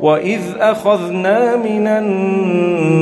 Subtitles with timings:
[0.00, 1.86] وإذ أخذنا من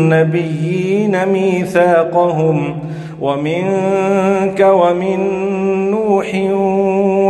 [0.05, 2.79] النبيين ميثاقهم
[3.21, 5.21] ومنك ومن
[5.91, 6.35] نوح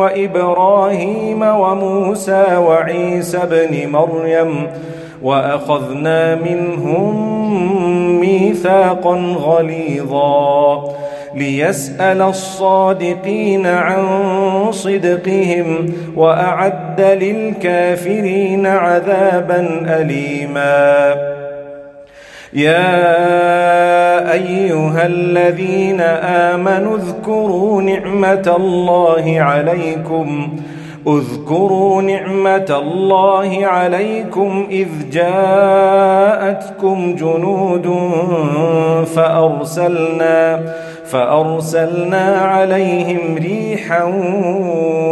[0.00, 4.66] وإبراهيم وموسى وعيسى بن مريم
[5.22, 10.84] وأخذنا منهم ميثاقا غليظا
[11.36, 14.02] ليسأل الصادقين عن
[14.70, 21.14] صدقهم وأعد للكافرين عذابا أليما.
[22.52, 26.00] يا أيها الذين
[26.50, 30.56] آمنوا اذكروا نعمة الله عليكم.
[31.06, 37.86] اذكروا نعمة الله عليكم إذ جاءتكم جنود
[39.14, 40.60] فأرسلنا
[41.04, 44.04] فأرسلنا عليهم ريحا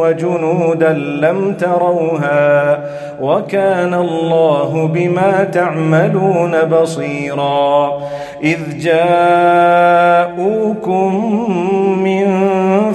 [0.01, 2.81] وجنودا لم تروها
[3.21, 7.99] وكان الله بما تعملون بصيرا
[8.43, 10.25] إذ جاءوكم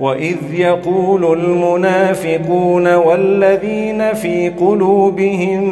[0.00, 5.64] وإذ يقول المنافقون والذين في قلوبهم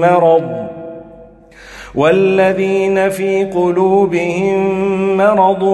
[0.00, 0.62] مرض
[1.94, 4.60] والذين في قلوبهم
[5.16, 5.64] مرض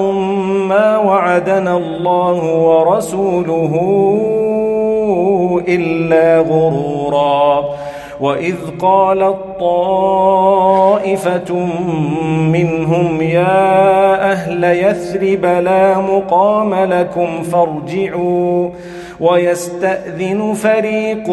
[0.69, 3.75] ما وعدنا الله ورسوله
[5.69, 7.65] إلا غرورا.
[8.21, 11.55] وإذ قالت طائفة
[12.53, 13.88] منهم يا
[14.73, 18.71] يثرب لا مقام لكم فارجعوا
[19.21, 21.31] ويستأذن فريق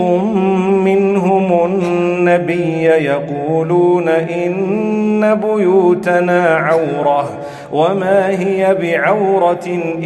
[0.86, 7.30] منهم النبي يقولون إن بيوتنا عورة
[7.74, 10.04] وما هي بعورة إن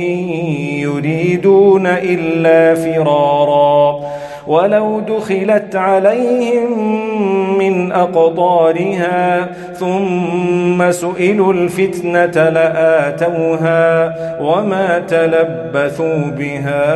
[0.77, 3.99] يريدون إلا فرارا
[4.47, 7.38] ولو دخلت عليهم
[7.91, 16.89] أقطارها ثم سئلوا الفتنة لآتوها وما تلبثوا بها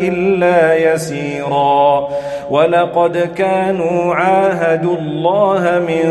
[0.00, 2.08] إلا يسيرا.
[2.50, 6.08] ولقد كانوا عاهدوا الله من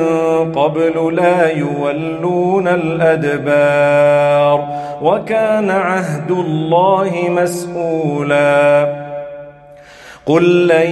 [0.52, 4.68] قبل لا يولون الأدبار
[5.02, 9.08] وكان عهد الله مسؤولا.
[10.26, 10.92] قل لن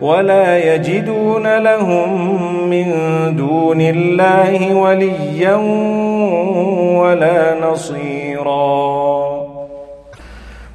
[0.00, 2.30] ولا يجدون لهم
[2.70, 2.86] من
[3.36, 5.54] دون الله وليا
[7.00, 9.26] ولا نصيرا.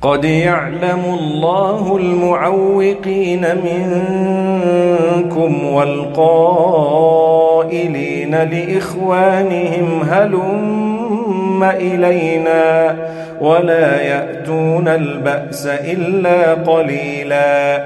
[0.02, 6.36] قد يعلم الله المعوقين منكم والقائلين
[8.36, 12.98] لإخوانهم هلم إلينا؟
[13.42, 17.86] ولا يأتون البأس إلا قليلا.